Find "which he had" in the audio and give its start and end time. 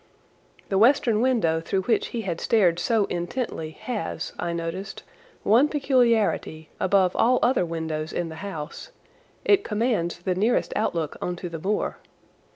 1.83-2.41